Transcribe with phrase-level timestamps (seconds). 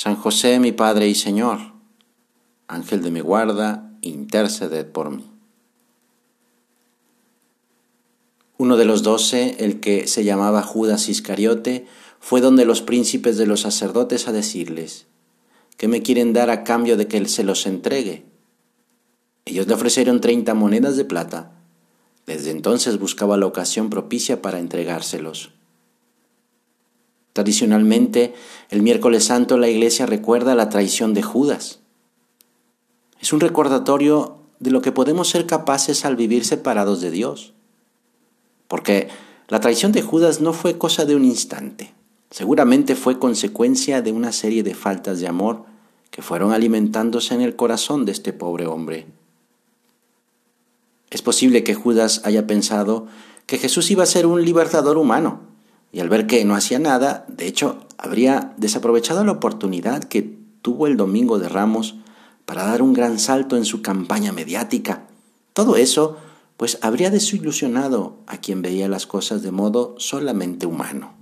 [0.00, 1.58] San José, mi Padre y Señor,
[2.68, 5.28] Ángel de mi guarda, interceded por mí.
[8.58, 11.88] Uno de los doce, el que se llamaba Judas Iscariote,
[12.20, 15.06] fue donde los príncipes de los sacerdotes a decirles,
[15.76, 18.24] ¿qué me quieren dar a cambio de que él se los entregue?
[19.46, 21.60] Ellos le ofrecieron treinta monedas de plata.
[22.24, 25.57] Desde entonces buscaba la ocasión propicia para entregárselos.
[27.32, 28.34] Tradicionalmente,
[28.70, 31.80] el miércoles santo la iglesia recuerda la traición de Judas.
[33.20, 37.54] Es un recordatorio de lo que podemos ser capaces al vivir separados de Dios.
[38.66, 39.08] Porque
[39.48, 41.94] la traición de Judas no fue cosa de un instante,
[42.30, 45.64] seguramente fue consecuencia de una serie de faltas de amor
[46.10, 49.06] que fueron alimentándose en el corazón de este pobre hombre.
[51.10, 53.06] Es posible que Judas haya pensado
[53.46, 55.40] que Jesús iba a ser un libertador humano,
[55.92, 60.86] y al ver que no hacía nada, de hecho, habría desaprovechado la oportunidad que tuvo
[60.86, 61.96] el Domingo de Ramos
[62.44, 65.06] para dar un gran salto en su campaña mediática.
[65.52, 66.16] Todo eso,
[66.56, 71.14] pues habría desilusionado a quien veía las cosas de modo solamente humano.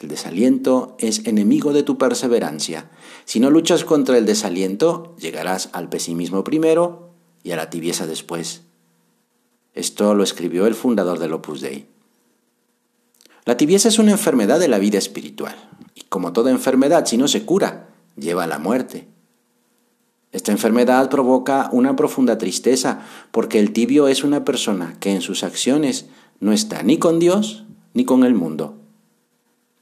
[0.00, 2.90] El desaliento es enemigo de tu perseverancia.
[3.24, 7.10] Si no luchas contra el desaliento, llegarás al pesimismo primero
[7.44, 8.62] y a la tibieza después.
[9.74, 11.91] Esto lo escribió el fundador del Opus Dei.
[13.44, 15.56] La tibieza es una enfermedad de la vida espiritual,
[15.94, 19.08] y como toda enfermedad, si no se cura, lleva a la muerte.
[20.30, 23.00] Esta enfermedad provoca una profunda tristeza,
[23.32, 26.06] porque el tibio es una persona que en sus acciones
[26.40, 27.64] no está ni con Dios
[27.94, 28.76] ni con el mundo.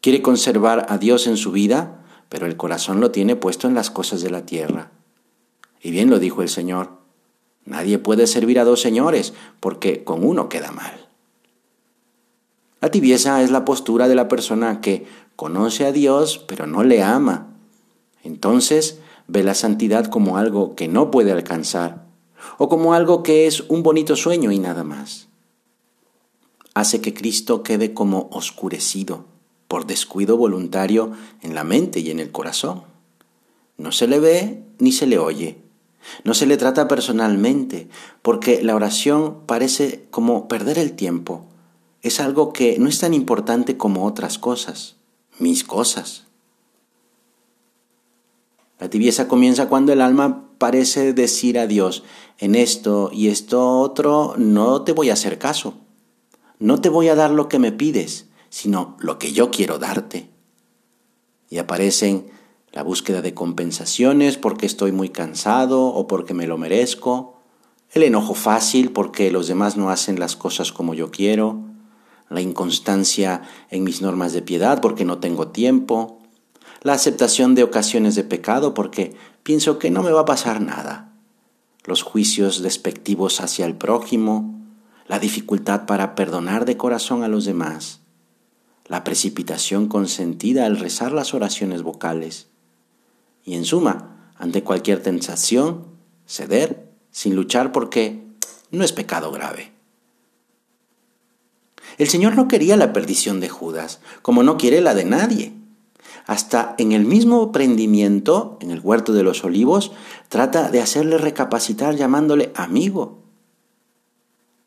[0.01, 3.91] Quiere conservar a Dios en su vida, pero el corazón lo tiene puesto en las
[3.91, 4.91] cosas de la tierra.
[5.83, 6.99] Y bien lo dijo el Señor,
[7.65, 11.10] nadie puede servir a dos señores, porque con uno queda mal.
[12.81, 17.03] La tibieza es la postura de la persona que conoce a Dios pero no le
[17.03, 17.49] ama.
[18.25, 18.99] Entonces
[19.29, 22.07] ve la santidad como algo que no puede alcanzar
[22.57, 25.29] o como algo que es un bonito sueño y nada más.
[26.73, 29.27] Hace que Cristo quede como oscurecido
[29.69, 31.13] por descuido voluntario
[31.43, 32.83] en la mente y en el corazón.
[33.77, 35.59] No se le ve ni se le oye.
[36.25, 37.89] No se le trata personalmente,
[38.23, 41.50] porque la oración parece como perder el tiempo
[42.03, 44.97] es algo que no es tan importante como otras cosas,
[45.39, 46.25] mis cosas.
[48.79, 52.03] La tibieza comienza cuando el alma parece decir a Dios,
[52.39, 55.75] en esto y esto otro no te voy a hacer caso,
[56.59, 60.31] no te voy a dar lo que me pides, sino lo que yo quiero darte.
[61.51, 62.31] Y aparecen
[62.73, 67.37] la búsqueda de compensaciones porque estoy muy cansado o porque me lo merezco,
[67.93, 71.70] el enojo fácil porque los demás no hacen las cosas como yo quiero,
[72.31, 76.21] la inconstancia en mis normas de piedad porque no tengo tiempo,
[76.83, 81.13] la aceptación de ocasiones de pecado porque pienso que no me va a pasar nada,
[81.85, 84.59] los juicios despectivos hacia el prójimo,
[85.09, 88.01] la dificultad para perdonar de corazón a los demás,
[88.87, 92.49] la precipitación consentida al rezar las oraciones vocales
[93.45, 95.87] y en suma, ante cualquier tentación,
[96.27, 98.25] ceder sin luchar porque
[98.71, 99.80] no es pecado grave.
[101.99, 105.53] El Señor no quería la perdición de Judas, como no quiere la de nadie.
[106.27, 109.93] Hasta en el mismo prendimiento, en el huerto de los olivos,
[110.29, 113.19] trata de hacerle recapacitar llamándole amigo.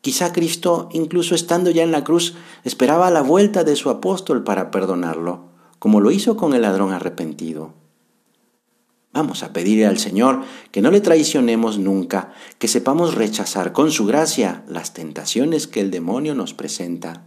[0.00, 4.70] Quizá Cristo, incluso estando ya en la cruz, esperaba la vuelta de su apóstol para
[4.70, 5.44] perdonarlo,
[5.78, 7.83] como lo hizo con el ladrón arrepentido.
[9.14, 14.06] Vamos a pedirle al Señor que no le traicionemos nunca, que sepamos rechazar con su
[14.06, 17.22] gracia las tentaciones que el demonio nos presenta.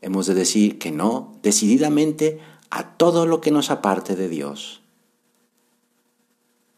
[0.00, 2.38] Hemos de decir que no decididamente
[2.70, 4.82] a todo lo que nos aparte de Dios.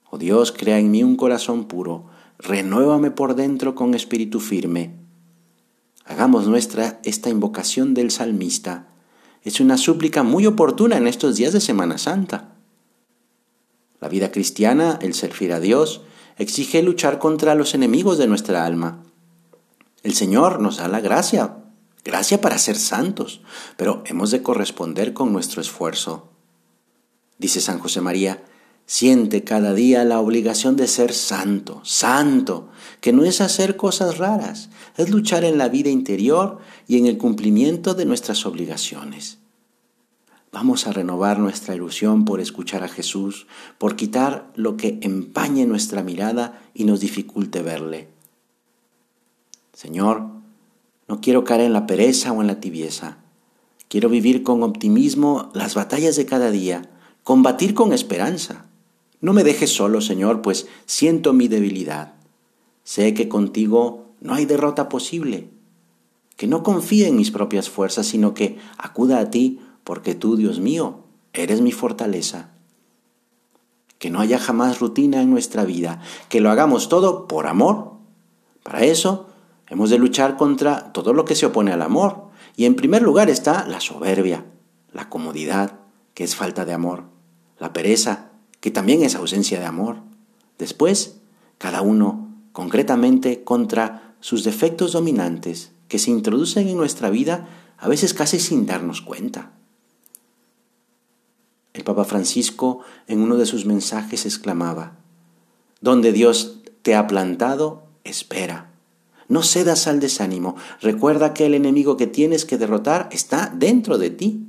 [0.09, 2.07] Oh Dios, crea en mí un corazón puro,
[2.39, 4.95] renuévame por dentro con espíritu firme.
[6.07, 8.89] Hagamos nuestra esta invocación del salmista.
[9.43, 12.48] Es una súplica muy oportuna en estos días de Semana Santa.
[14.01, 16.03] La vida cristiana, el servir a Dios,
[16.37, 19.03] exige luchar contra los enemigos de nuestra alma.
[20.03, 21.57] El Señor nos da la gracia,
[22.05, 23.41] gracia para ser santos,
[23.77, 26.31] pero hemos de corresponder con nuestro esfuerzo.
[27.39, 28.45] Dice San José María,
[28.87, 32.69] siente cada día la obligación de ser santo, santo,
[33.01, 37.19] que no es hacer cosas raras, es luchar en la vida interior y en el
[37.19, 39.38] cumplimiento de nuestras obligaciones.
[40.51, 43.47] Vamos a renovar nuestra ilusión por escuchar a Jesús,
[43.77, 48.09] por quitar lo que empañe nuestra mirada y nos dificulte verle.
[49.75, 50.23] Señor,
[51.07, 53.19] no quiero caer en la pereza o en la tibieza.
[53.89, 56.91] Quiero vivir con optimismo las batallas de cada día,
[57.25, 58.67] combatir con esperanza.
[59.21, 62.15] No me dejes solo, Señor, pues siento mi debilidad.
[62.85, 65.51] Sé que contigo no hay derrota posible.
[66.37, 70.61] Que no confíe en mis propias fuerzas, sino que acuda a ti porque tú, Dios
[70.61, 70.99] mío,
[71.33, 72.51] eres mi fortaleza.
[73.99, 77.93] Que no haya jamás rutina en nuestra vida, que lo hagamos todo por amor.
[78.63, 79.29] Para eso
[79.67, 82.25] hemos de luchar contra todo lo que se opone al amor.
[82.55, 84.45] Y en primer lugar está la soberbia,
[84.93, 85.79] la comodidad,
[86.13, 87.05] que es falta de amor,
[87.59, 90.03] la pereza, que también es ausencia de amor.
[90.59, 91.17] Después,
[91.57, 97.49] cada uno concretamente contra sus defectos dominantes que se introducen en nuestra vida
[97.79, 99.53] a veces casi sin darnos cuenta.
[101.79, 104.99] El Papa Francisco en uno de sus mensajes exclamaba,
[105.81, 108.73] Donde Dios te ha plantado, espera.
[109.29, 110.57] No cedas al desánimo.
[110.83, 114.45] Recuerda que el enemigo que tienes que derrotar está dentro de ti.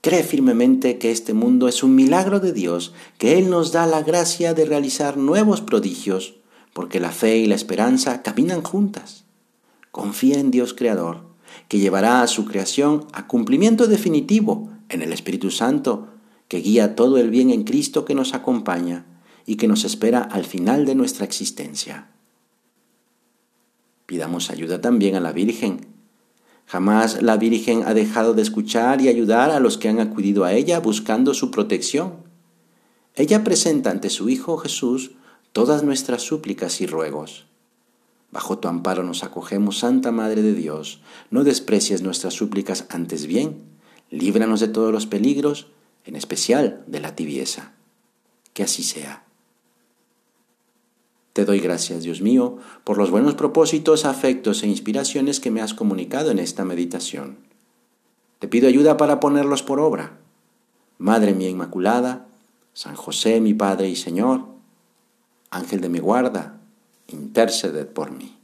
[0.00, 4.02] Cree firmemente que este mundo es un milagro de Dios, que Él nos da la
[4.02, 6.36] gracia de realizar nuevos prodigios,
[6.72, 9.24] porque la fe y la esperanza caminan juntas.
[9.90, 11.26] Confía en Dios Creador,
[11.68, 16.08] que llevará a su creación a cumplimiento definitivo en el Espíritu Santo,
[16.48, 19.04] que guía todo el bien en Cristo que nos acompaña
[19.44, 22.08] y que nos espera al final de nuestra existencia.
[24.06, 25.86] Pidamos ayuda también a la Virgen.
[26.66, 30.52] Jamás la Virgen ha dejado de escuchar y ayudar a los que han acudido a
[30.52, 32.24] ella buscando su protección.
[33.14, 35.12] Ella presenta ante su Hijo Jesús
[35.52, 37.46] todas nuestras súplicas y ruegos.
[38.30, 41.00] Bajo tu amparo nos acogemos, Santa Madre de Dios.
[41.30, 43.75] No desprecies nuestras súplicas, antes bien
[44.10, 45.68] líbranos de todos los peligros,
[46.04, 47.72] en especial de la tibieza.
[48.52, 49.24] Que así sea.
[51.32, 55.74] Te doy gracias, Dios mío, por los buenos propósitos, afectos e inspiraciones que me has
[55.74, 57.36] comunicado en esta meditación.
[58.38, 60.18] Te pido ayuda para ponerlos por obra.
[60.96, 62.26] Madre mía Inmaculada,
[62.72, 64.46] San José, mi Padre y Señor,
[65.50, 66.60] Ángel de mi guarda,
[67.08, 68.36] interceded por mí.